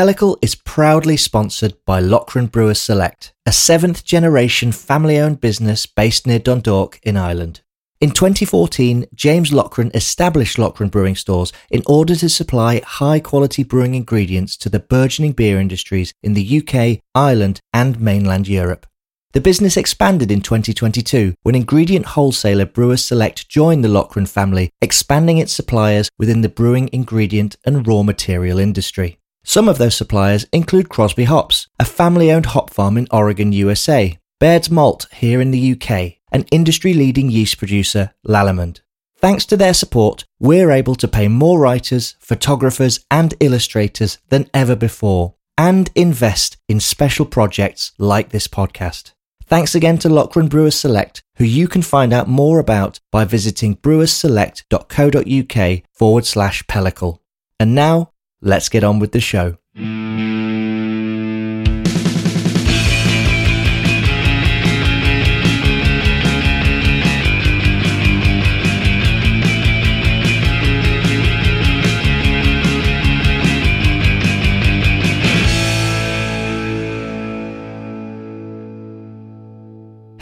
Pellicle 0.00 0.38
is 0.40 0.54
proudly 0.54 1.18
sponsored 1.18 1.74
by 1.84 2.00
Loughran 2.00 2.46
Brewers 2.46 2.80
Select, 2.80 3.34
a 3.44 3.52
seventh 3.52 4.02
generation 4.02 4.72
family 4.72 5.18
owned 5.18 5.42
business 5.42 5.84
based 5.84 6.26
near 6.26 6.38
Dundalk 6.38 6.98
in 7.02 7.18
Ireland. 7.18 7.60
In 8.00 8.10
2014, 8.10 9.04
James 9.14 9.52
Loughran 9.52 9.90
established 9.92 10.58
Loughran 10.58 10.88
Brewing 10.88 11.16
Stores 11.16 11.52
in 11.68 11.82
order 11.84 12.16
to 12.16 12.30
supply 12.30 12.80
high 12.82 13.20
quality 13.20 13.62
brewing 13.62 13.94
ingredients 13.94 14.56
to 14.56 14.70
the 14.70 14.80
burgeoning 14.80 15.32
beer 15.32 15.60
industries 15.60 16.14
in 16.22 16.32
the 16.32 16.62
UK, 16.62 17.02
Ireland, 17.14 17.60
and 17.74 18.00
mainland 18.00 18.48
Europe. 18.48 18.86
The 19.32 19.42
business 19.42 19.76
expanded 19.76 20.30
in 20.30 20.40
2022 20.40 21.34
when 21.42 21.54
ingredient 21.54 22.06
wholesaler 22.06 22.64
Brewers 22.64 23.04
Select 23.04 23.50
joined 23.50 23.84
the 23.84 23.88
Loughran 23.88 24.24
family, 24.24 24.70
expanding 24.80 25.36
its 25.36 25.52
suppliers 25.52 26.08
within 26.18 26.40
the 26.40 26.48
brewing 26.48 26.88
ingredient 26.90 27.56
and 27.66 27.86
raw 27.86 28.02
material 28.02 28.58
industry. 28.58 29.19
Some 29.42 29.68
of 29.68 29.78
those 29.78 29.96
suppliers 29.96 30.46
include 30.52 30.88
Crosby 30.88 31.24
Hops, 31.24 31.66
a 31.78 31.84
family 31.84 32.30
owned 32.30 32.46
hop 32.46 32.70
farm 32.70 32.96
in 32.98 33.08
Oregon, 33.10 33.52
USA, 33.52 34.16
Baird's 34.38 34.70
Malt 34.70 35.06
here 35.12 35.40
in 35.40 35.50
the 35.50 35.72
UK, 35.72 36.18
and 36.30 36.46
industry 36.50 36.94
leading 36.94 37.30
yeast 37.30 37.58
producer 37.58 38.12
Lallemand. 38.26 38.80
Thanks 39.16 39.44
to 39.46 39.56
their 39.56 39.74
support, 39.74 40.24
we're 40.38 40.70
able 40.70 40.94
to 40.94 41.08
pay 41.08 41.26
more 41.28 41.58
writers, 41.58 42.16
photographers, 42.20 43.00
and 43.10 43.34
illustrators 43.40 44.18
than 44.28 44.48
ever 44.54 44.76
before, 44.76 45.34
and 45.58 45.90
invest 45.94 46.56
in 46.68 46.80
special 46.80 47.26
projects 47.26 47.92
like 47.98 48.30
this 48.30 48.48
podcast. 48.48 49.12
Thanks 49.44 49.74
again 49.74 49.98
to 49.98 50.08
Loughran 50.08 50.48
Brewers 50.48 50.76
Select, 50.76 51.22
who 51.36 51.44
you 51.44 51.68
can 51.68 51.82
find 51.82 52.12
out 52.12 52.28
more 52.28 52.60
about 52.60 53.00
by 53.10 53.24
visiting 53.24 53.76
brewersselect.co.uk 53.76 55.82
forward 55.92 56.24
slash 56.24 56.62
pellicle. 56.64 57.18
And 57.58 57.74
now, 57.74 58.12
let's 58.40 58.68
get 58.68 58.84
on 58.84 58.98
with 58.98 59.12
the 59.12 59.20
show. 59.20 59.56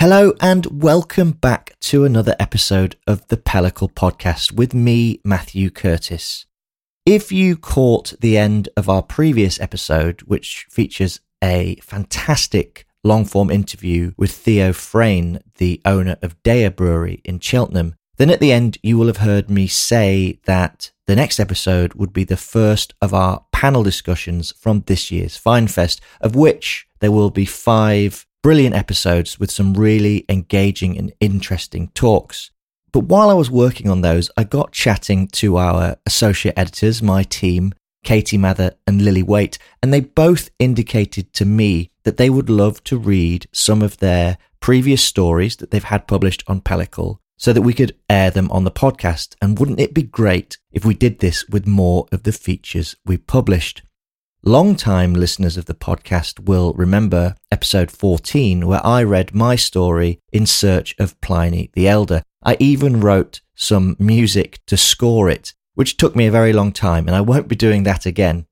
Hello 0.01 0.33
and 0.41 0.83
welcome 0.83 1.33
back 1.33 1.77
to 1.81 2.05
another 2.05 2.35
episode 2.41 2.97
of 3.07 3.27
the 3.29 3.37
Pellicle 3.37 3.93
podcast 3.93 4.53
with 4.53 4.73
me, 4.73 5.21
Matthew 5.23 5.71
Curtis. 5.71 6.48
If 7.11 7.33
you 7.33 7.57
caught 7.57 8.13
the 8.21 8.37
end 8.37 8.69
of 8.77 8.91
our 8.91 9.03
previous 9.03 9.59
episode, 9.63 10.21
which 10.27 10.67
features 10.69 11.21
a 11.43 11.77
fantastic 11.77 12.85
long 13.03 13.25
form 13.25 13.51
interview 13.51 14.13
with 14.19 14.31
Theo 14.31 14.75
Freyne, 14.75 15.41
the 15.57 15.81
owner 15.87 16.19
of 16.21 16.37
Deya 16.43 16.77
Brewery 16.77 17.23
in 17.25 17.41
Cheltenham, 17.41 17.95
then 18.19 18.29
at 18.29 18.41
the 18.41 18.53
end 18.53 18.77
you 18.83 18.99
will 18.99 19.07
have 19.07 19.17
heard 19.17 19.49
me 19.49 19.67
say 19.67 20.39
that 20.45 20.91
the 21.07 21.17
next 21.17 21.41
episode 21.41 21.95
would 21.95 22.13
be 22.13 22.25
the 22.25 22.37
first 22.37 22.93
of 23.01 23.15
our 23.15 23.43
panel 23.53 23.83
discussions 23.83 24.53
from 24.53 24.83
this 24.87 25.11
year's 25.11 25.41
Finefest, 25.41 26.01
of 26.21 26.37
which 26.37 26.87
there 27.01 27.11
will 27.11 27.31
be 27.31 27.47
five 27.47 28.27
brilliant 28.43 28.75
episodes 28.75 29.41
with 29.41 29.51
some 29.51 29.73
really 29.73 30.27
engaging 30.29 30.99
and 30.99 31.15
interesting 31.21 31.89
talks. 31.95 32.51
But 32.93 33.05
while 33.05 33.31
I 33.31 33.35
was 33.35 33.51
working 33.51 33.91
on 33.91 34.01
those, 34.01 34.31
I 34.37 34.45
got 34.45 34.73
chatting 34.73 35.29
to 35.29 35.57
our 35.57 35.97
associate 36.07 36.55
editors, 36.57 37.03
my 37.03 37.23
team, 37.23 37.75
Katie 38.05 38.39
Mather 38.39 38.75
and 38.87 39.03
Lily 39.03 39.23
Waite, 39.23 39.59
and 39.83 39.93
they 39.93 40.01
both 40.01 40.51
indicated 40.59 41.33
to 41.35 41.45
me 41.45 41.91
that 42.05 42.17
they 42.17 42.31
would 42.31 42.49
love 42.49 42.83
to 42.85 42.97
read 42.97 43.47
some 43.53 43.83
of 43.83 43.99
their 43.99 44.39
previous 44.61 45.03
stories 45.03 45.57
that 45.57 45.71
they've 45.71 45.85
had 45.85 46.07
published 46.07 46.43
on 46.47 46.61
Pellicle 46.61 47.19
so 47.37 47.53
that 47.53 47.63
we 47.63 47.75
could 47.75 47.95
air 48.09 48.31
them 48.31 48.51
on 48.51 48.65
the 48.65 48.71
podcast. 48.71 49.37
And 49.41 49.59
wouldn't 49.59 49.81
it 49.81 49.95
be 49.95 50.03
great 50.03 50.59
if 50.73 50.85
we 50.85 50.95
did 50.95 51.19
this 51.19 51.49
with 51.49 51.67
more 51.67 52.07
of 52.11 52.23
the 52.23 52.33
features 52.33 52.97
we 53.05 53.17
published? 53.17 53.83
Long-time 54.43 55.15
listeners 55.15 55.57
of 55.57 55.67
the 55.67 55.75
podcast 55.75 56.41
will 56.47 56.73
remember 56.75 57.35
episode 57.51 57.91
14, 57.91 58.67
where 58.67 58.85
I 58.87 59.03
read 59.03 59.35
my 59.35 59.57
story 59.57 60.21
in 60.33 60.47
search 60.47 60.95
of 60.99 61.21
Pliny 61.21 61.71
the 61.75 61.89
Elder. 61.89 62.23
I 62.49 62.57
even 62.61 63.03
wrote 63.03 63.43
some 63.57 63.95
music 63.99 64.61
to 64.69 64.79
score 64.79 65.29
it, 65.29 65.53
which 65.75 65.99
took 65.99 66.17
me 66.17 66.27
a 66.27 66.31
very 66.31 66.55
long 66.55 66.73
time, 66.73 67.07
and 67.07 67.15
I 67.15 67.21
won't 67.21 67.47
be 67.47 67.55
doing 67.55 67.83
that 67.83 68.07
again. 68.07 68.47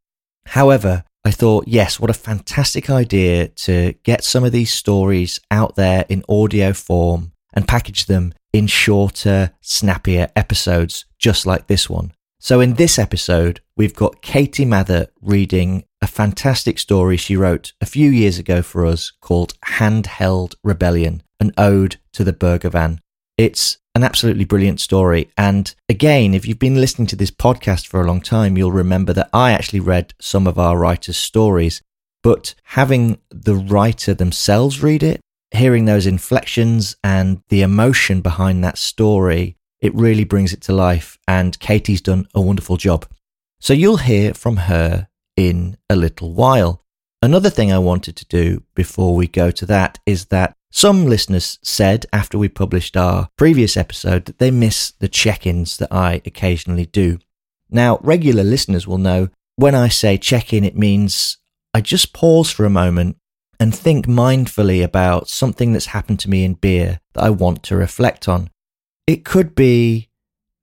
However, 0.49 1.05
I 1.25 1.31
thought, 1.31 1.67
yes, 1.67 1.99
what 1.99 2.11
a 2.11 2.25
fantastic 2.29 2.91
idea 2.91 3.49
to 3.65 3.95
get 4.03 4.23
some 4.23 4.45
of 4.45 4.53
these 4.53 4.71
stories 4.71 5.41
out 5.51 5.77
there 5.77 6.05
in 6.11 6.25
audio 6.29 6.75
form 6.75 7.33
and 7.55 7.67
package 7.67 8.05
them 8.05 8.35
in 8.53 8.67
shorter, 8.67 9.53
snappier 9.63 10.29
episodes, 10.37 11.07
just 11.19 11.47
like 11.47 11.67
this 11.67 11.89
one. 11.89 12.13
So, 12.39 12.61
in 12.61 12.75
this 12.75 12.99
episode, 12.99 13.63
we've 13.79 13.97
got 13.97 14.21
Katie 14.21 14.67
Mather 14.67 15.07
reading 15.23 15.85
a 16.03 16.07
fantastic 16.07 16.79
story 16.79 17.17
she 17.17 17.35
wrote 17.35 17.73
a 17.81 17.87
few 17.87 18.11
years 18.11 18.39
ago 18.39 18.61
for 18.61 18.85
us 18.85 19.11
called 19.23 19.59
Handheld 19.65 20.55
Rebellion, 20.63 21.23
an 21.41 21.53
ode 21.57 21.97
to 22.13 22.25
the 22.25 22.35
Burger 22.35 22.69
van. 22.69 23.01
It's 23.39 23.79
an 23.97 24.05
absolutely 24.05 24.45
brilliant 24.45 24.79
story. 24.79 25.31
And 25.37 25.75
again, 25.89 26.35
if 26.35 26.47
you've 26.47 26.59
been 26.59 26.81
listening 26.81 27.07
to 27.09 27.17
this 27.17 27.31
podcast 27.31 27.87
for 27.87 28.01
a 28.01 28.07
long 28.07 28.21
time, 28.21 28.57
you'll 28.57 28.71
remember 28.71 29.13
that 29.15 29.31
I 29.33 29.53
actually 29.53 29.81
read 29.81 30.15
some 30.21 30.47
of 30.47 30.59
our 30.59 30.77
writers' 30.77 31.17
stories. 31.17 31.83
But 32.23 32.55
having 32.65 33.19
the 33.31 33.55
writer 33.55 34.13
themselves 34.13 34.83
read 34.83 35.03
it, 35.03 35.21
hearing 35.51 35.87
those 35.87 36.07
inflections 36.07 36.97
and 37.03 37.41
the 37.49 37.63
emotion 37.63 38.21
behind 38.21 38.63
that 38.63 38.79
story 38.79 39.57
it 39.81 39.95
really 39.95 40.25
brings 40.25 40.53
it 40.53 40.61
to 40.63 40.73
life, 40.73 41.19
and 41.29 41.59
Katie's 41.59 42.01
done 42.01 42.27
a 42.35 42.41
wonderful 42.41 42.77
job. 42.77 43.07
So 43.61 43.73
you'll 43.73 43.99
hear 43.99 44.35
from 44.35 44.57
her 44.57 45.09
in 45.37 45.77
a 45.91 45.97
little 45.97 46.33
while. 46.33 46.83
Another 47.23 47.51
thing 47.51 47.73
I 47.73 47.79
wanted 47.79 48.17
to 48.17 48.27
do 48.27 48.63
before 48.75 49.15
we 49.15 49.27
go 49.27 49.51
to 49.51 49.67
that 49.67 49.99
is 50.07 50.27
that 50.27 50.57
some 50.77 51.07
listeners 51.07 51.59
said 51.63 52.05
after 52.13 52.37
we 52.37 52.51
published 52.51 52.99
our 52.99 53.31
previous 53.39 53.79
episode 53.79 54.27
that 54.27 54.39
they 54.39 54.51
miss 54.51 54.91
the 54.91 55.09
check 55.09 55.47
ins 55.47 55.79
that 55.79 55.91
I 55.91 56.21
occasionally 56.27 56.85
do. 56.85 57.19
Now, 57.71 57.99
regular 58.03 58.45
listeners 58.45 58.87
will 58.87 58.99
know 58.99 59.31
when 59.55 59.75
I 59.75 59.89
say 59.89 60.19
check 60.19 60.53
in, 60.53 60.65
it 60.65 60.77
means 60.77 61.39
I 61.73 61.81
just 61.81 62.13
pause 62.13 62.51
for 62.51 62.67
a 62.67 62.71
moment 62.71 63.17
and 63.59 63.75
think 63.75 64.05
mindfully 64.05 64.85
about 64.85 65.31
something 65.31 65.73
that's 65.73 65.87
happened 65.87 66.21
to 66.21 66.31
me 66.31 66.45
in 66.45 66.53
beer 66.53 67.01
that 67.15 67.25
I 67.25 67.31
want 67.31 67.63
to 67.65 67.77
reflect 67.77 68.29
on. 68.29 68.51
It 69.07 69.25
could 69.25 69.55
be 69.55 70.11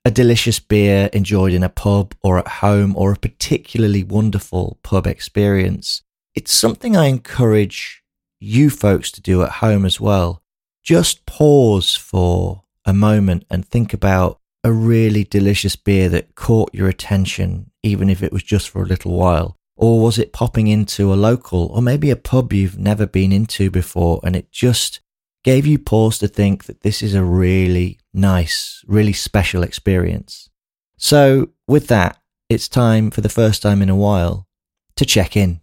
a 0.06 0.12
delicious 0.12 0.60
beer 0.60 1.10
enjoyed 1.12 1.54
in 1.54 1.64
a 1.64 1.70
pub 1.70 2.14
or 2.22 2.38
at 2.38 2.48
home 2.48 2.94
or 2.96 3.14
a 3.14 3.18
particularly 3.18 4.04
wonderful 4.04 4.78
pub 4.84 5.08
experience. 5.08 6.04
It's 6.36 6.54
something 6.54 6.96
I 6.96 7.08
encourage 7.08 8.03
you 8.44 8.70
folks 8.70 9.12
to 9.12 9.22
do 9.22 9.42
at 9.44 9.54
home 9.54 9.86
as 9.86 10.00
well. 10.00 10.42
Just 10.84 11.26
pause 11.26 11.96
for 11.96 12.64
a 12.86 12.94
moment 12.94 13.46
and 13.50 13.66
think 13.66 13.94
about 13.94 14.40
a 14.64 14.72
really 14.72 15.24
delicious 15.24 15.76
beer 15.76 16.10
that 16.10 16.36
caught 16.36 16.74
your 16.74 16.88
attention, 16.88 17.72
even 17.82 18.10
if 18.10 18.22
it 18.22 18.32
was 18.32 18.44
just 18.44 18.70
for 18.70 18.82
a 18.82 18.88
little 18.88 19.18
while. 19.18 19.56
Or 19.76 20.02
was 20.02 20.20
it 20.20 20.34
popping 20.34 20.68
into 20.68 21.14
a 21.14 21.16
local 21.16 21.68
or 21.68 21.82
maybe 21.82 22.10
a 22.10 22.16
pub 22.16 22.54
you've 22.54 22.78
never 22.78 23.08
been 23.08 23.32
into 23.32 23.72
before 23.72 24.20
and 24.24 24.36
it 24.36 24.52
just 24.52 25.02
gave 25.44 25.66
you 25.66 25.78
pause 25.78 26.18
to 26.20 26.28
think 26.28 26.66
that 26.66 26.82
this 26.82 27.02
is 27.02 27.14
a 27.14 27.24
really 27.24 28.00
nice, 28.14 28.84
really 28.88 29.14
special 29.14 29.64
experience. 29.64 30.50
So, 30.98 31.50
with 31.68 31.88
that, 31.88 32.18
it's 32.50 32.70
time 32.70 33.12
for 33.12 33.22
the 33.22 33.30
first 33.30 33.62
time 33.62 33.82
in 33.82 33.90
a 33.90 33.96
while 33.96 34.48
to 34.96 35.06
check 35.06 35.36
in. 35.36 35.60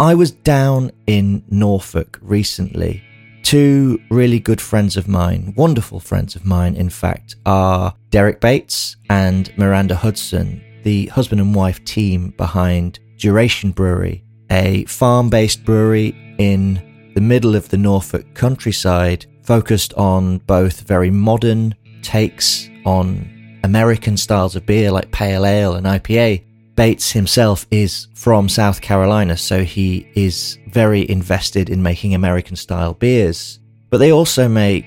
I 0.00 0.14
was 0.14 0.30
down 0.30 0.92
in 1.08 1.42
Norfolk 1.50 2.20
recently. 2.22 3.02
Two 3.42 4.00
really 4.10 4.38
good 4.38 4.60
friends 4.60 4.96
of 4.96 5.08
mine, 5.08 5.54
wonderful 5.56 5.98
friends 5.98 6.36
of 6.36 6.44
mine, 6.44 6.76
in 6.76 6.88
fact, 6.88 7.34
are 7.44 7.94
Derek 8.10 8.40
Bates 8.40 8.96
and 9.10 9.56
Miranda 9.58 9.96
Hudson, 9.96 10.62
the 10.84 11.06
husband 11.06 11.40
and 11.40 11.52
wife 11.52 11.84
team 11.84 12.30
behind 12.36 13.00
Duration 13.16 13.72
Brewery, 13.72 14.22
a 14.50 14.84
farm 14.84 15.30
based 15.30 15.64
brewery 15.64 16.14
in 16.38 17.10
the 17.16 17.20
middle 17.20 17.56
of 17.56 17.68
the 17.68 17.76
Norfolk 17.76 18.34
countryside, 18.34 19.26
focused 19.42 19.94
on 19.94 20.38
both 20.38 20.82
very 20.82 21.10
modern 21.10 21.74
takes 22.02 22.68
on 22.86 23.60
American 23.64 24.16
styles 24.16 24.54
of 24.54 24.64
beer 24.64 24.92
like 24.92 25.10
pale 25.10 25.44
ale 25.44 25.74
and 25.74 25.86
IPA. 25.86 26.44
Bates 26.78 27.10
himself 27.10 27.66
is 27.72 28.06
from 28.14 28.48
South 28.48 28.80
Carolina, 28.80 29.36
so 29.36 29.64
he 29.64 30.08
is 30.14 30.60
very 30.68 31.10
invested 31.10 31.70
in 31.70 31.82
making 31.82 32.14
American 32.14 32.54
style 32.54 32.94
beers. 32.94 33.58
But 33.90 33.98
they 33.98 34.12
also 34.12 34.48
make 34.48 34.86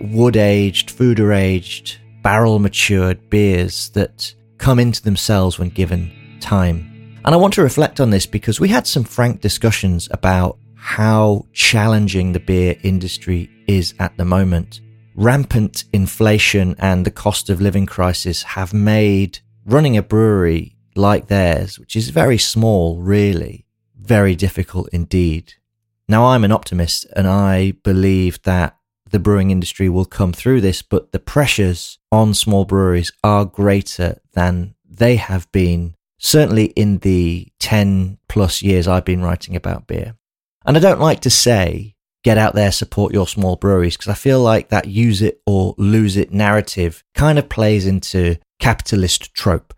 wood 0.00 0.36
aged, 0.36 0.90
foeder 0.90 1.32
aged, 1.32 1.98
barrel 2.24 2.58
matured 2.58 3.30
beers 3.30 3.90
that 3.90 4.34
come 4.58 4.80
into 4.80 5.00
themselves 5.00 5.60
when 5.60 5.68
given 5.68 6.10
time. 6.40 7.20
And 7.24 7.32
I 7.32 7.38
want 7.38 7.54
to 7.54 7.62
reflect 7.62 8.00
on 8.00 8.10
this 8.10 8.26
because 8.26 8.58
we 8.58 8.66
had 8.66 8.88
some 8.88 9.04
frank 9.04 9.40
discussions 9.40 10.08
about 10.10 10.58
how 10.74 11.46
challenging 11.52 12.32
the 12.32 12.40
beer 12.40 12.74
industry 12.82 13.48
is 13.68 13.94
at 14.00 14.16
the 14.16 14.24
moment. 14.24 14.80
Rampant 15.14 15.84
inflation 15.92 16.74
and 16.80 17.04
the 17.04 17.12
cost 17.12 17.48
of 17.48 17.60
living 17.60 17.86
crisis 17.86 18.42
have 18.42 18.74
made 18.74 19.38
running 19.64 19.96
a 19.96 20.02
brewery 20.02 20.74
like 20.94 21.28
theirs, 21.28 21.78
which 21.78 21.96
is 21.96 22.10
very 22.10 22.38
small, 22.38 22.98
really, 23.00 23.66
very 23.96 24.34
difficult 24.34 24.88
indeed. 24.92 25.54
Now, 26.08 26.26
I'm 26.26 26.44
an 26.44 26.52
optimist 26.52 27.06
and 27.14 27.26
I 27.26 27.72
believe 27.82 28.42
that 28.42 28.76
the 29.10 29.18
brewing 29.18 29.50
industry 29.50 29.88
will 29.88 30.04
come 30.04 30.32
through 30.32 30.60
this, 30.60 30.82
but 30.82 31.12
the 31.12 31.18
pressures 31.18 31.98
on 32.12 32.34
small 32.34 32.64
breweries 32.64 33.12
are 33.22 33.44
greater 33.44 34.20
than 34.32 34.74
they 34.88 35.16
have 35.16 35.50
been, 35.52 35.94
certainly 36.18 36.66
in 36.66 36.98
the 36.98 37.48
10 37.60 38.18
plus 38.28 38.62
years 38.62 38.88
I've 38.88 39.04
been 39.04 39.22
writing 39.22 39.56
about 39.56 39.86
beer. 39.86 40.16
And 40.64 40.76
I 40.76 40.80
don't 40.80 41.00
like 41.00 41.20
to 41.20 41.30
say, 41.30 41.94
get 42.24 42.38
out 42.38 42.54
there, 42.54 42.72
support 42.72 43.12
your 43.12 43.26
small 43.26 43.56
breweries, 43.56 43.96
because 43.96 44.10
I 44.10 44.14
feel 44.14 44.40
like 44.40 44.68
that 44.68 44.88
use 44.88 45.22
it 45.22 45.40
or 45.46 45.74
lose 45.78 46.16
it 46.16 46.32
narrative 46.32 47.02
kind 47.14 47.38
of 47.38 47.48
plays 47.48 47.86
into 47.86 48.36
capitalist 48.58 49.32
trope. 49.34 49.72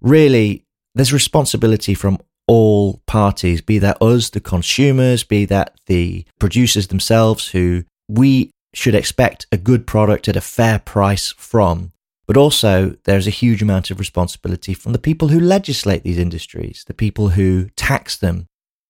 Really, 0.00 0.64
there's 0.94 1.12
responsibility 1.12 1.94
from 1.94 2.18
all 2.46 3.00
parties, 3.06 3.60
be 3.60 3.78
that 3.78 4.02
us, 4.02 4.30
the 4.30 4.40
consumers, 4.40 5.22
be 5.22 5.44
that 5.44 5.78
the 5.86 6.24
producers 6.38 6.88
themselves, 6.88 7.48
who 7.48 7.84
we 8.08 8.50
should 8.74 8.94
expect 8.94 9.46
a 9.52 9.56
good 9.56 9.86
product 9.86 10.28
at 10.28 10.36
a 10.36 10.40
fair 10.40 10.78
price 10.78 11.32
from. 11.32 11.92
But 12.26 12.36
also, 12.36 12.96
there's 13.04 13.26
a 13.26 13.30
huge 13.30 13.62
amount 13.62 13.90
of 13.90 13.98
responsibility 13.98 14.74
from 14.74 14.92
the 14.92 14.98
people 14.98 15.28
who 15.28 15.40
legislate 15.40 16.02
these 16.02 16.18
industries, 16.18 16.84
the 16.86 16.94
people 16.94 17.30
who 17.30 17.68
tax 17.76 18.16
them. 18.16 18.46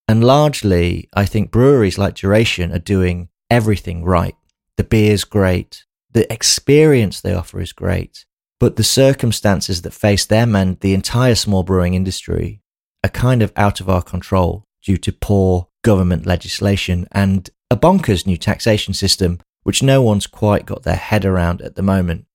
And 0.07 0.25
largely, 0.25 1.09
I 1.15 1.25
think 1.25 1.51
breweries 1.51 1.99
like 1.99 2.15
Duration 2.15 2.73
are 2.73 2.79
doing 2.79 3.29
everything 3.51 4.05
right. 4.05 4.37
The 4.77 4.85
beer's 4.85 5.25
great, 5.25 5.85
the 6.11 6.31
experience 6.33 7.21
they 7.21 7.35
offer 7.35 7.61
is 7.61 7.73
great, 7.73 8.25
but 8.61 8.77
the 8.77 8.85
circumstances 8.85 9.83
that 9.83 9.93
face 9.93 10.25
them 10.25 10.55
and 10.55 10.79
the 10.81 10.95
entire 10.95 11.35
small 11.35 11.65
brewing 11.65 11.95
industry 11.95 12.63
are 13.03 13.11
kind 13.11 13.43
of 13.43 13.53
out 13.57 13.81
of 13.81 13.89
our 13.89 14.03
control 14.03 14.67
due 14.83 14.99
to 14.99 15.13
poor 15.13 15.67
government 15.83 16.27
legislation 16.27 17.09
and 17.11 17.51
a 17.71 17.77
bonkers 17.77 18.27
new 18.27 18.37
taxation 18.37 18.95
system 18.95 19.41
which 19.63 19.83
no 19.83 20.03
one's 20.03 20.27
quite 20.27 20.67
got 20.67 20.83
their 20.83 20.97
head 20.97 21.25
around 21.25 21.61
at 21.63 21.75
the 21.75 21.83
moment. 21.83 22.27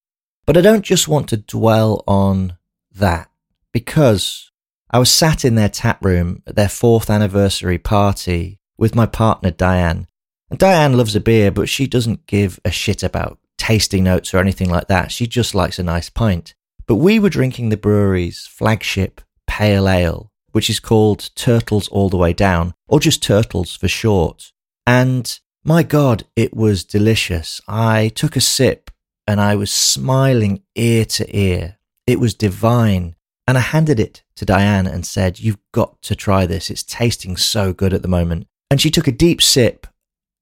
But 0.46 0.58
I 0.58 0.62
don't 0.62 0.84
just 0.84 1.08
want 1.08 1.30
to 1.30 1.38
dwell 1.38 2.04
on 2.08 2.58
that 2.92 3.30
because 3.72 4.52
I 4.90 5.00
was 5.00 5.12
sat 5.12 5.44
in 5.46 5.56
their 5.56 5.70
tap 5.70 6.04
room 6.04 6.44
at 6.48 6.56
their 6.56 6.70
fourth 6.70 7.10
anniversary 7.10 7.78
party 7.78 8.60
with 8.78 8.96
my 8.96 9.06
partner 9.06 9.52
Diane. 9.52 10.08
And 10.50 10.60
Diane 10.60 10.96
loves 10.96 11.16
a 11.16 11.20
beer, 11.20 11.52
but 11.52 11.70
she 11.70 11.88
doesn't 11.88 12.28
give 12.28 12.60
a 12.64 12.72
shit 12.72 13.02
about 13.02 13.40
tasting 13.66 14.04
notes 14.04 14.32
or 14.32 14.38
anything 14.38 14.70
like 14.70 14.88
that. 14.88 15.12
She 15.12 15.26
just 15.26 15.56
likes 15.56 15.80
a 15.80 15.84
nice 15.84 16.08
pint. 16.08 16.54
But 16.86 16.98
we 16.98 17.18
were 17.18 17.32
drinking 17.32 17.70
the 17.70 17.78
brewery's 17.78 18.46
flagship 18.46 19.22
pale 19.48 19.90
ale, 19.90 20.32
which 20.52 20.70
is 20.70 20.80
called 20.80 21.32
Turtles 21.36 21.88
All 21.88 22.10
the 22.10 22.18
Way 22.18 22.32
Down, 22.32 22.76
or 22.88 23.00
just 23.00 23.24
Turtles 23.24 23.76
for 23.76 23.88
short. 23.88 24.52
And 24.86 25.40
my 25.64 25.82
God, 25.82 26.26
it 26.36 26.56
was 26.56 26.84
delicious. 26.84 27.60
I 27.68 28.10
took 28.10 28.36
a 28.36 28.42
sip 28.42 28.92
and 29.26 29.42
I 29.42 29.56
was 29.56 29.72
smiling 29.72 30.62
ear 30.76 31.04
to 31.06 31.36
ear. 31.36 31.80
It 32.06 32.20
was 32.20 32.36
divine. 32.36 33.16
And 33.48 33.58
I 33.58 33.62
handed 33.62 34.00
it 34.00 34.24
to 34.36 34.46
Diane 34.46 34.86
and 34.86 35.08
said, 35.08 35.40
You've 35.40 35.58
got 35.72 36.00
to 36.04 36.16
try 36.16 36.46
this. 36.46 36.70
It's 36.70 36.84
tasting 36.84 37.36
so 37.36 37.74
good 37.74 37.94
at 37.94 38.04
the 38.04 38.08
moment. 38.08 38.46
And 38.70 38.80
she 38.80 38.92
took 38.92 39.08
a 39.08 39.12
deep 39.12 39.42
sip 39.42 39.88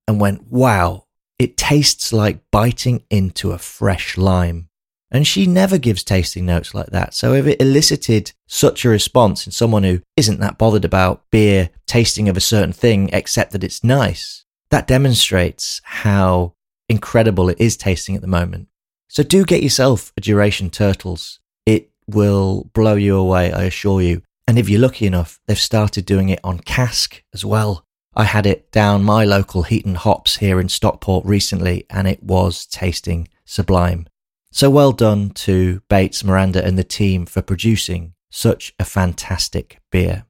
and 0.10 0.20
went, 0.20 0.52
Wow, 0.52 1.03
it 1.44 1.58
tastes 1.58 2.14
like 2.14 2.40
biting 2.52 3.04
into 3.10 3.52
a 3.52 3.58
fresh 3.58 4.18
lime. 4.18 4.70
And 5.12 5.28
she 5.28 5.46
never 5.46 5.78
gives 5.78 6.04
tasting 6.04 6.46
notes 6.46 6.74
like 6.74 6.88
that. 6.88 7.14
So 7.14 7.34
if 7.34 7.46
it 7.46 7.62
elicited 7.62 8.32
such 8.48 8.84
a 8.84 8.90
response 8.90 9.46
in 9.46 9.52
someone 9.52 9.84
who 9.84 10.02
isn't 10.18 10.40
that 10.40 10.58
bothered 10.58 10.86
about 10.86 11.30
beer 11.30 11.70
tasting 11.86 12.28
of 12.30 12.38
a 12.38 12.42
certain 12.42 12.74
thing, 12.74 13.10
except 13.14 13.52
that 13.52 13.64
it's 13.64 13.84
nice, 13.84 14.46
that 14.72 14.88
demonstrates 14.88 15.82
how 15.84 16.56
incredible 16.90 17.50
it 17.50 17.60
is 17.60 17.78
tasting 17.78 18.16
at 18.16 18.22
the 18.22 18.28
moment. 18.28 18.70
So 19.08 19.22
do 19.22 19.46
get 19.46 19.62
yourself 19.62 20.12
a 20.18 20.22
Duration 20.22 20.72
Turtles. 20.72 21.40
It 21.66 21.92
will 22.08 22.72
blow 22.74 22.96
you 22.96 23.18
away, 23.18 23.52
I 23.52 23.66
assure 23.66 24.02
you. 24.02 24.24
And 24.48 24.58
if 24.58 24.68
you're 24.68 24.82
lucky 24.82 25.06
enough, 25.06 25.40
they've 25.46 25.60
started 25.60 26.06
doing 26.06 26.30
it 26.30 26.40
on 26.44 26.60
cask 26.60 27.22
as 27.34 27.46
well. 27.46 27.86
I 28.16 28.26
had 28.26 28.46
it 28.46 28.72
down 28.72 29.04
my 29.04 29.26
local 29.26 29.64
Heaton 29.64 29.96
Hops 29.96 30.38
here 30.38 30.60
in 30.60 30.70
Stockport 30.70 31.26
recently, 31.26 31.86
and 31.90 32.08
it 32.08 32.22
was 32.22 32.68
tasting 32.68 33.28
sublime. 33.44 34.08
So 34.52 34.70
well 34.70 34.92
done 34.92 35.32
to 35.32 35.82
Bates, 35.90 36.24
Miranda, 36.24 36.64
and 36.64 36.78
the 36.78 36.84
team 36.84 37.26
for 37.26 37.42
producing 37.42 38.14
such 38.30 38.72
a 38.78 38.86
fantastic 38.86 39.80
beer. 39.92 40.26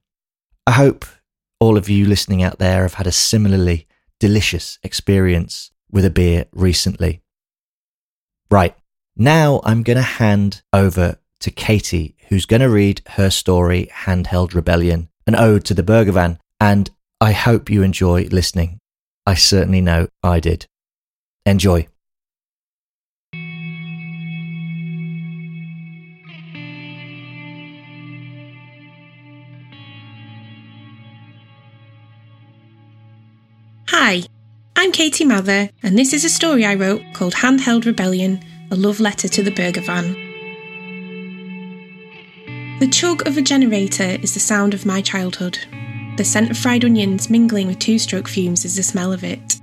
I 0.65 0.71
hope 0.71 1.05
all 1.59 1.75
of 1.75 1.89
you 1.89 2.05
listening 2.05 2.41
out 2.41 2.57
there 2.57 2.83
have 2.83 2.93
had 2.93 3.07
a 3.07 3.11
similarly 3.11 3.85
delicious 4.17 4.79
experience 4.81 5.71
with 5.91 6.05
a 6.05 6.09
beer 6.09 6.45
recently. 6.53 7.21
Right, 8.49 8.77
now 9.17 9.59
I'm 9.65 9.83
going 9.83 9.97
to 9.97 10.03
hand 10.03 10.61
over 10.71 11.17
to 11.41 11.51
Katie, 11.51 12.15
who's 12.29 12.45
going 12.45 12.61
to 12.61 12.69
read 12.69 13.01
her 13.09 13.29
story, 13.29 13.89
Handheld 13.91 14.53
Rebellion, 14.53 15.09
an 15.27 15.35
ode 15.35 15.65
to 15.65 15.73
the 15.73 15.83
burger 15.83 16.13
van, 16.13 16.39
and 16.61 16.89
I 17.23 17.31
hope 17.31 17.69
you 17.69 17.83
enjoy 17.83 18.23
listening. 18.23 18.79
I 19.25 19.35
certainly 19.35 19.79
know 19.79 20.09
I 20.23 20.41
did. 20.41 20.65
Enjoy. 21.45 21.87
Hi, 33.87 34.23
I'm 34.75 34.91
Katie 34.91 35.23
Mather, 35.23 35.69
and 35.81 35.97
this 35.97 36.11
is 36.11 36.25
a 36.25 36.29
story 36.29 36.65
I 36.65 36.75
wrote 36.75 37.03
called 37.13 37.35
Handheld 37.35 37.85
Rebellion 37.85 38.43
A 38.69 38.75
Love 38.75 38.99
Letter 38.99 39.29
to 39.29 39.41
the 39.41 39.51
Burger 39.51 39.79
Van. 39.79 40.11
The 42.81 42.89
chug 42.89 43.25
of 43.25 43.37
a 43.37 43.41
generator 43.41 44.17
is 44.21 44.33
the 44.33 44.41
sound 44.41 44.73
of 44.73 44.85
my 44.85 44.99
childhood. 44.99 45.59
The 46.15 46.23
scent 46.23 46.51
of 46.51 46.57
fried 46.57 46.85
onions 46.85 47.29
mingling 47.29 47.67
with 47.67 47.79
two 47.79 47.97
stroke 47.97 48.27
fumes 48.27 48.65
is 48.65 48.75
the 48.75 48.83
smell 48.83 49.11
of 49.11 49.23
it. 49.23 49.59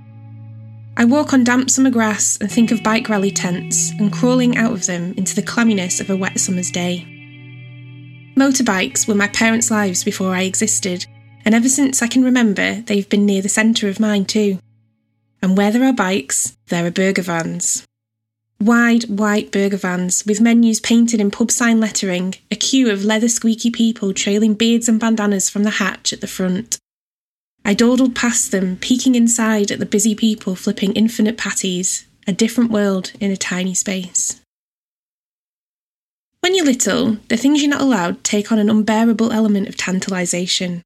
I 0.97 1.05
walk 1.05 1.31
on 1.31 1.45
damp 1.45 1.69
summer 1.69 1.89
grass 1.89 2.37
and 2.41 2.51
think 2.51 2.71
of 2.71 2.83
bike 2.83 3.07
rally 3.07 3.31
tents 3.31 3.91
and 3.91 4.11
crawling 4.11 4.57
out 4.57 4.73
of 4.73 4.85
them 4.85 5.13
into 5.15 5.33
the 5.33 5.41
clamminess 5.41 6.01
of 6.01 6.09
a 6.09 6.17
wet 6.17 6.39
summer's 6.39 6.69
day. 6.69 7.07
Motorbikes 8.35 9.07
were 9.07 9.15
my 9.15 9.29
parents' 9.29 9.71
lives 9.71 10.03
before 10.03 10.35
I 10.35 10.43
existed, 10.43 11.05
and 11.45 11.55
ever 11.55 11.69
since 11.69 12.01
I 12.01 12.07
can 12.07 12.23
remember, 12.23 12.81
they've 12.81 13.07
been 13.07 13.25
near 13.25 13.41
the 13.41 13.49
centre 13.49 13.87
of 13.87 13.99
mine 13.99 14.25
too. 14.25 14.59
And 15.41 15.57
where 15.57 15.71
there 15.71 15.85
are 15.85 15.93
bikes, 15.93 16.57
there 16.67 16.85
are 16.85 16.91
burger 16.91 17.21
vans. 17.21 17.85
Wide, 18.61 19.05
white 19.05 19.51
burger 19.51 19.77
vans 19.77 20.23
with 20.27 20.39
menus 20.39 20.79
painted 20.79 21.19
in 21.19 21.31
pub 21.31 21.49
sign 21.49 21.79
lettering, 21.79 22.35
a 22.51 22.55
queue 22.55 22.91
of 22.91 23.03
leather 23.03 23.27
squeaky 23.27 23.71
people 23.71 24.13
trailing 24.13 24.53
beards 24.53 24.87
and 24.87 24.99
bandanas 24.99 25.49
from 25.49 25.63
the 25.63 25.71
hatch 25.71 26.13
at 26.13 26.21
the 26.21 26.27
front. 26.27 26.77
I 27.65 27.73
dawdled 27.73 28.13
past 28.13 28.51
them, 28.51 28.77
peeking 28.77 29.15
inside 29.15 29.71
at 29.71 29.79
the 29.79 29.85
busy 29.87 30.13
people 30.13 30.55
flipping 30.55 30.93
infinite 30.93 31.37
patties, 31.37 32.05
a 32.27 32.33
different 32.33 32.69
world 32.69 33.13
in 33.19 33.31
a 33.31 33.35
tiny 33.35 33.73
space. 33.73 34.39
When 36.41 36.53
you're 36.53 36.63
little, 36.63 37.17
the 37.29 37.37
things 37.37 37.63
you're 37.63 37.71
not 37.71 37.81
allowed 37.81 38.23
take 38.23 38.51
on 38.51 38.59
an 38.59 38.69
unbearable 38.69 39.31
element 39.31 39.69
of 39.69 39.75
tantalisation. 39.75 40.83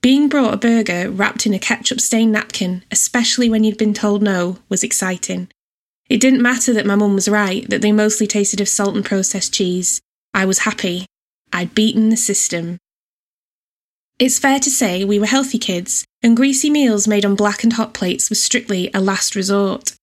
Being 0.00 0.30
brought 0.30 0.54
a 0.54 0.56
burger 0.56 1.10
wrapped 1.10 1.44
in 1.44 1.52
a 1.52 1.58
ketchup 1.58 2.00
stained 2.00 2.32
napkin, 2.32 2.84
especially 2.90 3.50
when 3.50 3.64
you'd 3.64 3.76
been 3.76 3.92
told 3.92 4.22
no, 4.22 4.60
was 4.70 4.82
exciting. 4.82 5.48
It 6.08 6.20
didn't 6.20 6.42
matter 6.42 6.72
that 6.72 6.86
my 6.86 6.94
mum 6.94 7.14
was 7.14 7.28
right, 7.28 7.68
that 7.68 7.82
they 7.82 7.92
mostly 7.92 8.26
tasted 8.26 8.60
of 8.60 8.68
salt 8.68 8.94
and 8.94 9.04
processed 9.04 9.52
cheese. 9.52 10.00
I 10.32 10.44
was 10.44 10.60
happy. 10.60 11.06
I'd 11.52 11.74
beaten 11.74 12.10
the 12.10 12.16
system. 12.16 12.78
It's 14.18 14.38
fair 14.38 14.60
to 14.60 14.70
say 14.70 15.04
we 15.04 15.18
were 15.18 15.26
healthy 15.26 15.58
kids, 15.58 16.04
and 16.22 16.36
greasy 16.36 16.70
meals 16.70 17.06
made 17.08 17.24
on 17.24 17.34
blackened 17.34 17.74
hot 17.74 17.92
plates 17.92 18.30
was 18.30 18.42
strictly 18.42 18.90
a 18.94 19.00
last 19.00 19.34
resort. 19.34 19.94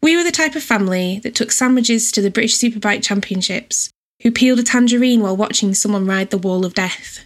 We 0.00 0.16
were 0.16 0.24
the 0.24 0.30
type 0.30 0.56
of 0.56 0.62
family 0.62 1.20
that 1.22 1.34
took 1.34 1.52
sandwiches 1.52 2.10
to 2.12 2.20
the 2.20 2.30
British 2.30 2.56
Superbike 2.56 3.02
Championships, 3.02 3.90
who 4.22 4.30
peeled 4.30 4.58
a 4.58 4.62
tangerine 4.62 5.20
while 5.20 5.36
watching 5.36 5.74
someone 5.74 6.06
ride 6.06 6.30
the 6.30 6.38
wall 6.38 6.64
of 6.64 6.74
death. 6.74 7.20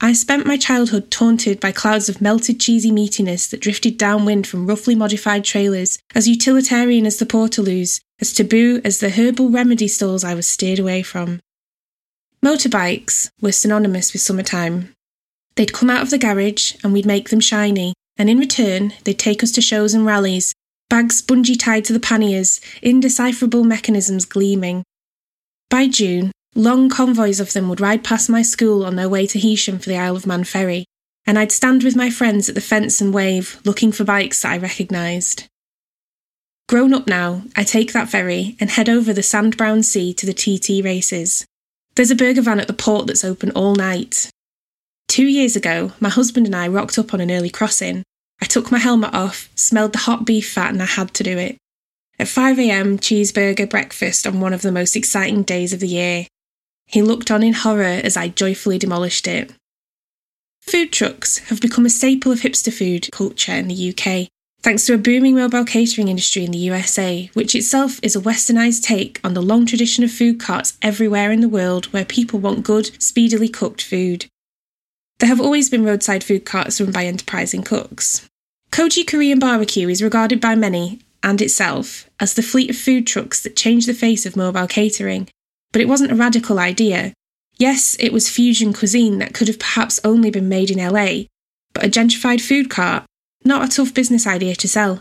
I 0.00 0.12
spent 0.12 0.46
my 0.46 0.58
childhood 0.58 1.10
taunted 1.10 1.58
by 1.58 1.72
clouds 1.72 2.10
of 2.10 2.20
melted 2.20 2.60
cheesy 2.60 2.90
meatiness 2.90 3.48
that 3.48 3.60
drifted 3.60 3.96
downwind 3.96 4.46
from 4.46 4.66
roughly 4.66 4.94
modified 4.94 5.42
trailers, 5.42 5.98
as 6.14 6.28
utilitarian 6.28 7.06
as 7.06 7.18
the 7.18 7.24
Portaloos, 7.24 8.00
as 8.20 8.34
taboo 8.34 8.82
as 8.84 9.00
the 9.00 9.10
herbal 9.10 9.48
remedy 9.48 9.88
stalls 9.88 10.22
I 10.22 10.34
was 10.34 10.46
steered 10.46 10.78
away 10.78 11.02
from. 11.02 11.40
Motorbikes 12.44 13.30
were 13.40 13.52
synonymous 13.52 14.12
with 14.12 14.20
summertime. 14.20 14.92
They'd 15.54 15.72
come 15.72 15.88
out 15.88 16.02
of 16.02 16.10
the 16.10 16.18
garage 16.18 16.74
and 16.84 16.92
we'd 16.92 17.06
make 17.06 17.30
them 17.30 17.40
shiny, 17.40 17.94
and 18.18 18.28
in 18.28 18.38
return, 18.38 18.92
they'd 19.04 19.18
take 19.18 19.42
us 19.42 19.50
to 19.52 19.62
shows 19.62 19.94
and 19.94 20.04
rallies, 20.04 20.52
bags 20.90 21.22
bungee 21.22 21.58
tied 21.58 21.86
to 21.86 21.94
the 21.94 22.00
panniers, 22.00 22.60
indecipherable 22.82 23.64
mechanisms 23.64 24.26
gleaming. 24.26 24.84
By 25.70 25.88
June, 25.88 26.32
long 26.56 26.88
convoys 26.88 27.40
of 27.40 27.52
them 27.52 27.68
would 27.68 27.80
ride 27.80 28.02
past 28.02 28.28
my 28.28 28.42
school 28.42 28.84
on 28.84 28.96
their 28.96 29.08
way 29.08 29.26
to 29.26 29.38
Heysham 29.38 29.80
for 29.80 29.88
the 29.88 29.98
Isle 29.98 30.16
of 30.16 30.26
Man 30.26 30.44
ferry, 30.44 30.86
and 31.26 31.38
I'd 31.38 31.52
stand 31.52 31.82
with 31.82 31.96
my 31.96 32.10
friends 32.10 32.48
at 32.48 32.54
the 32.54 32.60
fence 32.60 33.00
and 33.00 33.12
wave, 33.12 33.60
looking 33.64 33.92
for 33.92 34.04
bikes 34.04 34.42
that 34.42 34.52
I 34.52 34.58
recognised. 34.58 35.46
Grown 36.68 36.94
up 36.94 37.06
now, 37.06 37.42
I 37.54 37.62
take 37.62 37.92
that 37.92 38.08
ferry 38.08 38.56
and 38.58 38.70
head 38.70 38.88
over 38.88 39.12
the 39.12 39.22
sand 39.22 39.56
brown 39.56 39.82
sea 39.82 40.12
to 40.14 40.26
the 40.26 40.34
TT 40.34 40.84
races. 40.84 41.44
There's 41.94 42.10
a 42.10 42.16
burger 42.16 42.42
van 42.42 42.58
at 42.58 42.66
the 42.66 42.72
port 42.72 43.06
that's 43.06 43.24
open 43.24 43.50
all 43.52 43.74
night. 43.74 44.30
Two 45.08 45.26
years 45.26 45.54
ago, 45.56 45.92
my 46.00 46.08
husband 46.08 46.46
and 46.46 46.56
I 46.56 46.68
rocked 46.68 46.98
up 46.98 47.14
on 47.14 47.20
an 47.20 47.30
early 47.30 47.50
crossing. 47.50 48.02
I 48.42 48.46
took 48.46 48.70
my 48.72 48.78
helmet 48.78 49.14
off, 49.14 49.48
smelled 49.54 49.92
the 49.92 50.00
hot 50.00 50.26
beef 50.26 50.52
fat, 50.52 50.72
and 50.72 50.82
I 50.82 50.86
had 50.86 51.14
to 51.14 51.22
do 51.22 51.38
it. 51.38 51.56
At 52.18 52.26
5am, 52.26 52.98
cheeseburger 52.98 53.68
breakfast 53.68 54.26
on 54.26 54.40
one 54.40 54.52
of 54.52 54.62
the 54.62 54.72
most 54.72 54.96
exciting 54.96 55.42
days 55.42 55.72
of 55.72 55.80
the 55.80 55.88
year. 55.88 56.26
He 56.86 57.02
looked 57.02 57.30
on 57.30 57.42
in 57.42 57.52
horror 57.52 58.00
as 58.02 58.16
I 58.16 58.28
joyfully 58.28 58.78
demolished 58.78 59.26
it. 59.26 59.52
Food 60.60 60.92
trucks 60.92 61.38
have 61.48 61.60
become 61.60 61.86
a 61.86 61.90
staple 61.90 62.32
of 62.32 62.40
hipster 62.40 62.72
food 62.72 63.08
culture 63.12 63.52
in 63.52 63.68
the 63.68 63.90
UK, 63.90 64.28
thanks 64.62 64.84
to 64.86 64.94
a 64.94 64.98
booming 64.98 65.36
mobile 65.36 65.64
catering 65.64 66.08
industry 66.08 66.44
in 66.44 66.50
the 66.50 66.58
USA, 66.58 67.30
which 67.34 67.54
itself 67.54 68.00
is 68.02 68.16
a 68.16 68.20
westernised 68.20 68.82
take 68.82 69.20
on 69.22 69.34
the 69.34 69.42
long 69.42 69.64
tradition 69.64 70.02
of 70.02 70.10
food 70.10 70.40
carts 70.40 70.76
everywhere 70.82 71.30
in 71.30 71.40
the 71.40 71.48
world 71.48 71.86
where 71.86 72.04
people 72.04 72.40
want 72.40 72.64
good, 72.64 72.90
speedily 73.00 73.48
cooked 73.48 73.82
food. 73.82 74.26
There 75.18 75.28
have 75.28 75.40
always 75.40 75.70
been 75.70 75.84
roadside 75.84 76.24
food 76.24 76.44
carts 76.44 76.80
run 76.80 76.90
by 76.92 77.06
enterprising 77.06 77.62
cooks. 77.62 78.28
Kogi 78.70 79.06
Korean 79.06 79.38
Barbecue 79.38 79.88
is 79.88 80.02
regarded 80.02 80.40
by 80.40 80.54
many, 80.54 81.00
and 81.22 81.40
itself, 81.40 82.10
as 82.20 82.34
the 82.34 82.42
fleet 82.42 82.70
of 82.70 82.76
food 82.76 83.06
trucks 83.06 83.40
that 83.42 83.56
changed 83.56 83.88
the 83.88 83.94
face 83.94 84.26
of 84.26 84.36
mobile 84.36 84.66
catering, 84.66 85.28
but 85.72 85.82
it 85.82 85.88
wasn't 85.88 86.12
a 86.12 86.16
radical 86.16 86.58
idea. 86.58 87.12
Yes, 87.58 87.96
it 87.98 88.12
was 88.12 88.28
fusion 88.28 88.72
cuisine 88.72 89.18
that 89.18 89.34
could 89.34 89.48
have 89.48 89.58
perhaps 89.58 90.00
only 90.04 90.30
been 90.30 90.48
made 90.48 90.70
in 90.70 90.78
LA, 90.78 91.24
but 91.72 91.84
a 91.84 91.88
gentrified 91.88 92.40
food 92.40 92.68
cart, 92.68 93.04
not 93.44 93.64
a 93.64 93.74
tough 93.74 93.94
business 93.94 94.26
idea 94.26 94.54
to 94.56 94.68
sell. 94.68 95.00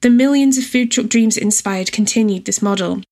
The 0.00 0.10
millions 0.10 0.58
of 0.58 0.64
food 0.64 0.90
truck 0.90 1.08
dreams 1.08 1.36
inspired 1.36 1.92
continued 1.92 2.44
this 2.44 2.62
model. 2.62 3.02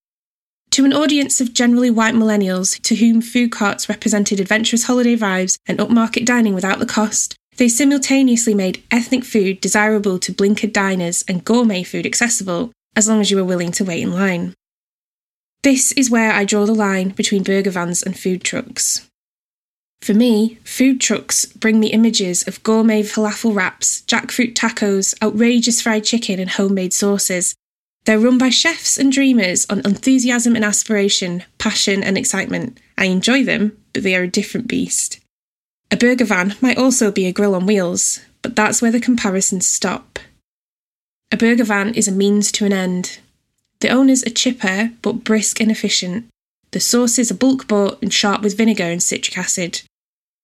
To 0.71 0.85
an 0.85 0.93
audience 0.93 1.41
of 1.41 1.53
generally 1.53 1.89
white 1.89 2.13
millennials 2.13 2.79
to 2.83 2.95
whom 2.95 3.21
food 3.21 3.51
carts 3.51 3.89
represented 3.89 4.39
adventurous 4.39 4.83
holiday 4.83 5.15
vibes 5.15 5.57
and 5.65 5.79
upmarket 5.79 6.25
dining 6.25 6.53
without 6.53 6.79
the 6.79 6.85
cost, 6.85 7.35
they 7.57 7.67
simultaneously 7.67 8.53
made 8.53 8.83
ethnic 8.91 9.23
food 9.23 9.59
desirable 9.59 10.19
to 10.19 10.31
blinkered 10.31 10.73
diners 10.73 11.23
and 11.27 11.43
gourmet 11.43 11.83
food 11.83 12.05
accessible, 12.05 12.71
as 12.95 13.09
long 13.09 13.19
as 13.19 13.31
you 13.31 13.37
were 13.37 13.43
willing 13.43 13.71
to 13.71 13.83
wait 13.83 14.03
in 14.03 14.13
line. 14.13 14.53
This 15.63 15.91
is 15.93 16.09
where 16.09 16.31
I 16.31 16.45
draw 16.45 16.65
the 16.65 16.73
line 16.73 17.09
between 17.09 17.43
burger 17.43 17.71
vans 17.71 18.03
and 18.03 18.17
food 18.17 18.43
trucks. 18.43 19.09
For 20.01 20.13
me, 20.13 20.59
food 20.63 21.01
trucks 21.01 21.45
bring 21.45 21.79
me 21.79 21.87
images 21.87 22.47
of 22.47 22.63
gourmet 22.63 23.03
falafel 23.03 23.55
wraps, 23.55 24.01
jackfruit 24.07 24.53
tacos, 24.53 25.13
outrageous 25.21 25.81
fried 25.81 26.03
chicken, 26.03 26.39
and 26.39 26.51
homemade 26.51 26.93
sauces. 26.93 27.55
They're 28.05 28.19
run 28.19 28.37
by 28.37 28.49
chefs 28.49 28.97
and 28.97 29.11
dreamers 29.11 29.65
on 29.69 29.81
enthusiasm 29.81 30.55
and 30.55 30.63
aspiration, 30.63 31.43
passion 31.57 32.03
and 32.03 32.17
excitement. 32.17 32.79
I 32.97 33.05
enjoy 33.05 33.43
them, 33.43 33.77
but 33.91 34.03
they 34.03 34.15
are 34.15 34.23
a 34.23 34.29
different 34.29 34.67
beast. 34.67 35.19
A 35.91 35.97
burger 35.97 36.25
van 36.25 36.55
might 36.61 36.77
also 36.77 37.11
be 37.11 37.25
a 37.25 37.33
grill 37.33 37.55
on 37.55 37.65
wheels, 37.65 38.21
but 38.41 38.55
that's 38.55 38.81
where 38.81 38.91
the 38.91 39.01
comparisons 39.01 39.67
stop. 39.67 40.19
A 41.31 41.37
burger 41.37 41.65
van 41.65 41.93
is 41.95 42.07
a 42.07 42.11
means 42.13 42.51
to 42.53 42.65
an 42.65 42.71
end. 42.71 43.19
The 43.79 43.89
owners 43.89 44.25
are 44.25 44.31
chipper 44.31 44.91
but 45.01 45.23
brisk 45.23 45.61
and 45.61 45.71
efficient. 45.71 46.27
The 46.71 46.79
sauces 46.79 47.31
are 47.31 47.35
bulk 47.35 47.67
bought 47.67 48.01
and 48.01 48.13
sharp 48.13 48.41
with 48.41 48.57
vinegar 48.57 48.83
and 48.83 49.01
citric 49.01 49.37
acid. 49.37 49.81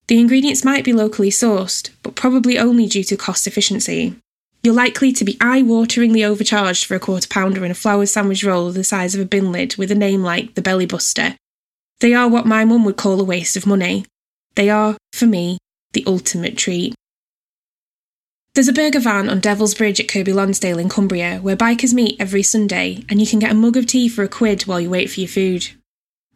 The 0.07 0.19
ingredients 0.19 0.65
might 0.65 0.83
be 0.83 0.93
locally 0.93 1.29
sourced, 1.29 1.89
but 2.03 2.15
probably 2.15 2.59
only 2.59 2.87
due 2.87 3.03
to 3.05 3.17
cost 3.17 3.47
efficiency. 3.47 4.15
You're 4.61 4.73
likely 4.73 5.11
to 5.13 5.25
be 5.25 5.37
eye 5.41 5.61
wateringly 5.61 6.23
overcharged 6.23 6.85
for 6.85 6.95
a 6.95 6.99
quarter 6.99 7.27
pounder 7.27 7.63
and 7.63 7.71
a 7.71 7.75
flour 7.75 8.05
sandwich 8.05 8.43
roll 8.43 8.71
the 8.71 8.83
size 8.83 9.13
of 9.13 9.21
a 9.21 9.25
bin 9.25 9.51
lid 9.51 9.75
with 9.75 9.91
a 9.91 9.95
name 9.95 10.23
like 10.23 10.55
the 10.55 10.61
Belly 10.61 10.85
Buster. 10.85 11.35
They 11.99 12.13
are 12.13 12.29
what 12.29 12.45
my 12.45 12.63
mum 12.63 12.85
would 12.85 12.97
call 12.97 13.19
a 13.19 13.25
waste 13.25 13.57
of 13.57 13.67
money. 13.67 14.05
They 14.55 14.69
are, 14.69 14.97
for 15.11 15.25
me, 15.25 15.57
the 15.93 16.03
ultimate 16.07 16.57
treat. 16.57 16.95
There's 18.55 18.67
a 18.67 18.73
burger 18.73 18.99
van 18.99 19.29
on 19.29 19.39
Devil's 19.39 19.73
Bridge 19.73 19.99
at 19.99 20.07
Kirkby 20.07 20.31
Lonsdale 20.31 20.77
in 20.77 20.87
Cumbria 20.87 21.39
where 21.39 21.57
bikers 21.57 21.91
meet 21.91 22.21
every 22.21 22.43
Sunday 22.43 23.03
and 23.09 23.19
you 23.19 23.25
can 23.25 23.39
get 23.39 23.51
a 23.51 23.55
mug 23.55 23.75
of 23.77 23.87
tea 23.87 24.07
for 24.07 24.23
a 24.23 24.27
quid 24.27 24.67
while 24.67 24.79
you 24.79 24.91
wait 24.91 25.09
for 25.09 25.21
your 25.21 25.27
food. 25.27 25.69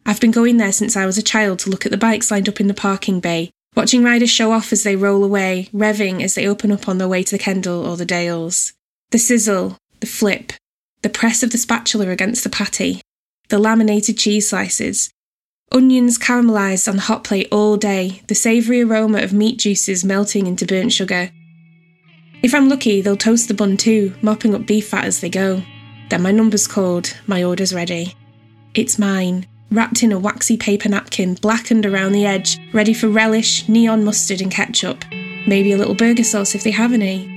I've 0.04 0.20
been 0.20 0.32
going 0.32 0.56
there 0.56 0.72
since 0.72 0.96
I 0.96 1.06
was 1.06 1.16
a 1.16 1.22
child 1.22 1.60
to 1.60 1.70
look 1.70 1.86
at 1.86 1.92
the 1.92 1.96
bikes 1.96 2.32
lined 2.32 2.48
up 2.48 2.58
in 2.58 2.66
the 2.66 2.74
parking 2.74 3.20
bay, 3.20 3.52
watching 3.76 4.02
riders 4.02 4.30
show 4.30 4.50
off 4.50 4.72
as 4.72 4.82
they 4.82 4.96
roll 4.96 5.22
away, 5.22 5.68
revving 5.72 6.20
as 6.20 6.34
they 6.34 6.48
open 6.48 6.72
up 6.72 6.88
on 6.88 6.98
their 6.98 7.06
way 7.06 7.22
to 7.22 7.36
the 7.36 7.38
Kendal 7.38 7.86
or 7.86 7.96
the 7.96 8.04
Dales. 8.04 8.72
The 9.10 9.18
sizzle, 9.18 9.78
the 10.00 10.08
flip, 10.08 10.54
the 11.02 11.08
press 11.08 11.44
of 11.44 11.52
the 11.52 11.58
spatula 11.58 12.08
against 12.08 12.42
the 12.42 12.50
patty, 12.50 13.00
the 13.48 13.60
laminated 13.60 14.18
cheese 14.18 14.48
slices, 14.48 15.08
onions 15.70 16.18
caramelised 16.18 16.88
on 16.88 16.96
the 16.96 17.02
hot 17.02 17.22
plate 17.22 17.46
all 17.52 17.76
day, 17.76 18.22
the 18.26 18.34
savoury 18.34 18.82
aroma 18.82 19.22
of 19.22 19.32
meat 19.32 19.60
juices 19.60 20.04
melting 20.04 20.48
into 20.48 20.66
burnt 20.66 20.92
sugar, 20.92 21.30
if 22.42 22.54
I'm 22.54 22.68
lucky, 22.68 23.00
they'll 23.00 23.16
toast 23.16 23.48
the 23.48 23.54
bun 23.54 23.76
too, 23.76 24.14
mopping 24.22 24.54
up 24.54 24.66
beef 24.66 24.88
fat 24.88 25.04
as 25.04 25.20
they 25.20 25.28
go. 25.28 25.62
Then 26.08 26.22
my 26.22 26.30
number's 26.30 26.66
called, 26.66 27.16
my 27.26 27.42
order's 27.42 27.74
ready. 27.74 28.14
It's 28.74 28.98
mine, 28.98 29.46
wrapped 29.70 30.02
in 30.02 30.12
a 30.12 30.18
waxy 30.18 30.56
paper 30.56 30.88
napkin, 30.88 31.34
blackened 31.34 31.84
around 31.84 32.12
the 32.12 32.26
edge, 32.26 32.58
ready 32.72 32.94
for 32.94 33.08
relish, 33.08 33.68
neon 33.68 34.04
mustard, 34.04 34.40
and 34.40 34.50
ketchup. 34.50 35.04
Maybe 35.46 35.72
a 35.72 35.76
little 35.76 35.94
burger 35.94 36.24
sauce 36.24 36.54
if 36.54 36.62
they 36.62 36.70
have 36.70 36.92
any. 36.92 37.34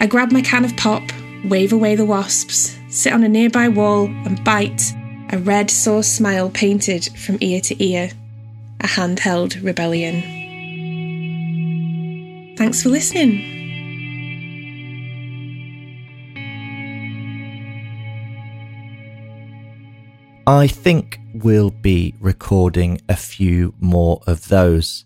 I 0.00 0.06
grab 0.06 0.32
my 0.32 0.42
can 0.42 0.64
of 0.64 0.76
pop, 0.76 1.02
wave 1.44 1.72
away 1.72 1.94
the 1.94 2.04
wasps, 2.04 2.76
sit 2.88 3.12
on 3.12 3.22
a 3.22 3.28
nearby 3.28 3.68
wall, 3.68 4.06
and 4.06 4.42
bite, 4.44 4.82
a 5.30 5.38
red 5.38 5.70
sauce 5.70 6.08
smile 6.08 6.50
painted 6.50 7.08
from 7.16 7.38
ear 7.40 7.60
to 7.62 7.82
ear. 7.82 8.10
A 8.80 8.86
handheld 8.86 9.62
rebellion. 9.64 10.22
Thanks 12.56 12.82
for 12.82 12.88
listening. 12.88 13.51
I 20.46 20.66
think 20.66 21.20
we'll 21.34 21.70
be 21.70 22.16
recording 22.18 23.00
a 23.08 23.14
few 23.14 23.74
more 23.78 24.20
of 24.26 24.48
those. 24.48 25.04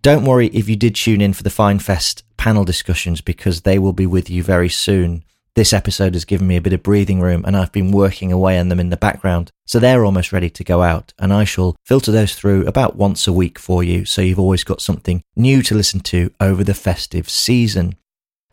Don't 0.00 0.24
worry 0.24 0.46
if 0.48 0.70
you 0.70 0.76
did 0.76 0.94
tune 0.94 1.20
in 1.20 1.34
for 1.34 1.42
the 1.42 1.50
FineFest 1.50 2.22
panel 2.38 2.64
discussions 2.64 3.20
because 3.20 3.60
they 3.60 3.78
will 3.78 3.92
be 3.92 4.06
with 4.06 4.30
you 4.30 4.42
very 4.42 4.70
soon. 4.70 5.22
This 5.54 5.74
episode 5.74 6.14
has 6.14 6.24
given 6.24 6.46
me 6.46 6.56
a 6.56 6.62
bit 6.62 6.72
of 6.72 6.82
breathing 6.82 7.20
room 7.20 7.44
and 7.44 7.58
I've 7.58 7.72
been 7.72 7.92
working 7.92 8.32
away 8.32 8.58
on 8.58 8.70
them 8.70 8.80
in 8.80 8.88
the 8.88 8.96
background. 8.96 9.50
So 9.66 9.78
they're 9.78 10.04
almost 10.04 10.32
ready 10.32 10.48
to 10.48 10.64
go 10.64 10.80
out 10.80 11.12
and 11.18 11.30
I 11.30 11.44
shall 11.44 11.76
filter 11.84 12.10
those 12.10 12.34
through 12.34 12.66
about 12.66 12.96
once 12.96 13.28
a 13.28 13.34
week 13.34 13.58
for 13.58 13.84
you 13.84 14.06
so 14.06 14.22
you've 14.22 14.38
always 14.38 14.64
got 14.64 14.80
something 14.80 15.22
new 15.36 15.60
to 15.62 15.74
listen 15.74 16.00
to 16.00 16.32
over 16.40 16.64
the 16.64 16.72
festive 16.72 17.28
season. 17.28 17.96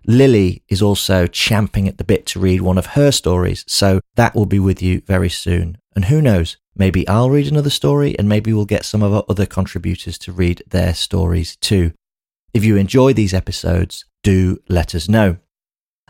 Lily 0.08 0.64
is 0.70 0.82
also 0.82 1.28
champing 1.28 1.86
at 1.86 1.98
the 1.98 2.06
bit 2.06 2.26
to 2.28 2.40
read 2.40 2.62
one 2.62 2.78
of 2.78 2.88
her 2.88 3.12
stories, 3.12 3.66
so 3.68 4.00
that 4.16 4.34
will 4.34 4.46
be 4.46 4.58
with 4.60 4.82
you 4.82 5.02
very 5.02 5.30
soon. 5.30 5.78
And 5.96 6.06
who 6.06 6.22
knows, 6.22 6.56
maybe 6.76 7.06
I'll 7.10 7.30
read 7.30 7.48
another 7.48 7.70
story 7.70 8.18
and 8.18 8.30
maybe 8.30 8.54
we'll 8.54 8.66
get 8.66 8.86
some 8.86 9.04
of 9.04 9.14
our 9.14 9.26
other 9.28 9.46
contributors 9.46 10.18
to 10.20 10.32
read 10.32 10.64
their 10.66 10.94
stories 10.94 11.58
too. 11.58 11.92
If 12.54 12.64
you 12.64 12.78
enjoy 12.78 13.12
these 13.14 13.34
episodes, 13.34 14.06
do 14.24 14.60
let 14.70 14.96
us 14.96 15.10
know. 15.10 15.38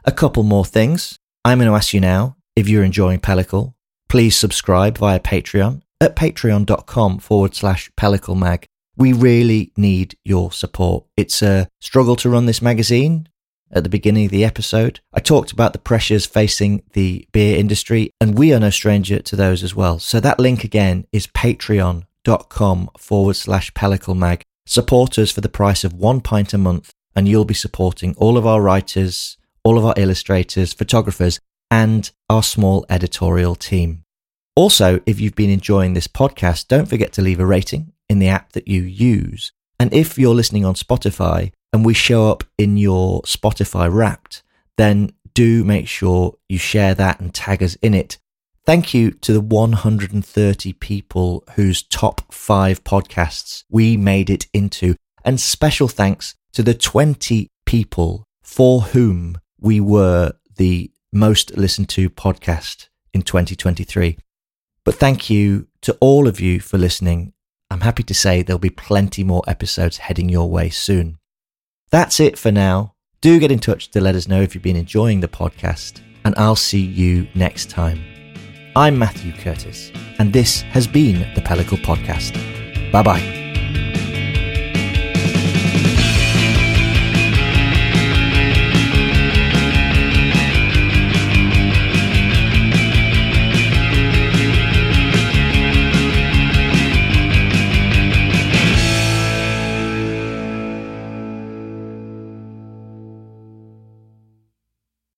A 0.05 0.11
couple 0.11 0.43
more 0.43 0.65
things. 0.65 1.17
I'm 1.43 1.57
going 1.57 1.69
to 1.69 1.75
ask 1.75 1.91
you 1.91 1.99
now 1.99 2.37
if 2.55 2.69
you're 2.69 2.83
enjoying 2.83 3.19
Pellicle, 3.19 3.73
please 4.09 4.37
subscribe 4.37 4.99
via 4.99 5.19
Patreon 5.19 5.81
at 5.99 6.15
patreon.com 6.15 7.17
forward 7.17 7.55
slash 7.55 7.89
pelliclemag. 7.97 8.65
We 8.95 9.13
really 9.13 9.71
need 9.75 10.17
your 10.23 10.51
support. 10.51 11.05
It's 11.15 11.41
a 11.41 11.67
struggle 11.81 12.15
to 12.17 12.29
run 12.29 12.45
this 12.45 12.61
magazine 12.61 13.27
at 13.71 13.83
the 13.83 13.89
beginning 13.89 14.25
of 14.25 14.31
the 14.31 14.45
episode. 14.45 15.00
I 15.13 15.19
talked 15.19 15.51
about 15.51 15.74
the 15.74 15.79
pressures 15.79 16.25
facing 16.25 16.83
the 16.93 17.27
beer 17.31 17.57
industry, 17.57 18.12
and 18.21 18.38
we 18.38 18.53
are 18.53 18.59
no 18.59 18.69
stranger 18.69 19.19
to 19.19 19.36
those 19.36 19.63
as 19.63 19.75
well. 19.75 20.00
So 20.00 20.19
that 20.19 20.39
link 20.39 20.63
again 20.63 21.05
is 21.12 21.27
patreon.com 21.27 22.89
forward 22.97 23.36
slash 23.36 23.71
mag. 24.07 24.43
Support 24.65 25.17
us 25.17 25.31
for 25.31 25.41
the 25.41 25.50
price 25.50 25.83
of 25.83 25.93
one 25.93 26.21
pint 26.21 26.53
a 26.53 26.57
month, 26.57 26.91
and 27.15 27.27
you'll 27.27 27.45
be 27.45 27.53
supporting 27.53 28.13
all 28.17 28.38
of 28.38 28.45
our 28.45 28.62
writers, 28.62 29.38
all 29.63 29.77
of 29.77 29.86
our 29.86 29.93
illustrators, 29.97 30.74
photographers, 30.74 31.39
and 31.71 32.12
our 32.29 32.43
small 32.43 32.86
editorial 32.89 33.55
team. 33.55 34.03
Also, 34.55 35.01
if 35.05 35.19
you've 35.19 35.36
been 35.36 35.50
enjoying 35.50 35.93
this 35.93 36.07
podcast, 36.07 36.67
don't 36.67 36.88
forget 36.88 37.13
to 37.13 37.21
leave 37.21 37.39
a 37.39 37.45
rating 37.45 37.93
in 38.09 38.19
the 38.19 38.27
app 38.27 38.53
that 38.53 38.67
you 38.67 38.81
use. 38.81 39.51
And 39.79 39.93
if 39.93 40.17
you're 40.17 40.33
listening 40.33 40.65
on 40.65 40.74
Spotify 40.74 41.51
and 41.74 41.86
we 41.86 41.93
show 41.93 42.29
up 42.29 42.43
in 42.57 42.77
your 42.77 43.21
Spotify 43.24 43.91
wrapped, 43.91 44.43
then 44.77 45.12
do 45.33 45.63
make 45.63 45.88
sure 45.88 46.36
you 46.50 46.57
share 46.57 46.95
that 46.95 47.19
and 47.19 47.33
tag 47.33 47.62
us 47.62 47.75
in 47.75 47.93
it. 47.93 48.17
Thank 48.65 48.93
you 48.93 49.12
to 49.12 49.33
the 49.33 49.39
130 49.39 50.74
people 50.74 51.43
whose 51.55 51.83
top 51.83 52.33
five 52.33 52.83
podcasts 52.83 53.63
we 53.69 53.95
made 53.95 54.29
it 54.29 54.47
into. 54.53 54.95
And 55.24 55.39
special 55.39 55.88
thanks 55.88 56.36
to 56.53 56.63
the 56.63 56.74
20 56.74 57.47
people 57.65 58.24
for 58.41 58.81
whom 58.81 59.39
we 59.59 59.79
were 59.79 60.33
the 60.55 60.91
most 61.13 61.55
listened 61.55 61.89
to 61.89 62.09
podcast 62.09 62.89
in 63.13 63.21
2023. 63.21 64.17
But 64.83 64.95
thank 64.95 65.29
you 65.29 65.67
to 65.81 65.97
all 66.00 66.27
of 66.27 66.39
you 66.39 66.59
for 66.59 66.77
listening. 66.77 67.33
I'm 67.69 67.81
happy 67.81 68.03
to 68.03 68.13
say 68.13 68.41
there'll 68.41 68.59
be 68.59 68.69
plenty 68.69 69.24
more 69.24 69.43
episodes 69.47 69.97
heading 69.97 70.29
your 70.29 70.50
way 70.50 70.69
soon. 70.69 71.19
That's 71.89 72.20
it 72.20 72.38
for 72.38 72.51
now. 72.51 72.94
Do 73.22 73.39
get 73.39 73.51
in 73.51 73.60
touch 73.60 73.89
to 73.91 74.01
let 74.01 74.15
us 74.15 74.27
know 74.27 74.41
if 74.41 74.53
you've 74.53 74.63
been 74.63 74.75
enjoying 74.75 75.22
the 75.22 75.27
podcast, 75.27 76.01
and 76.25 76.36
I'll 76.38 76.56
see 76.56 76.82
you 76.82 77.27
next 77.34 77.70
time. 77.70 78.03
I'm 78.75 79.00
Matthew 79.00 79.32
Curtis, 79.32 79.91
and 80.20 80.34
this 80.34 80.62
has 80.62 80.86
been 80.86 81.34
the 81.34 81.41
Pellicle 81.41 81.82
Podcast. 81.84 82.34
Bye 82.91 83.03
bye. 83.03 83.37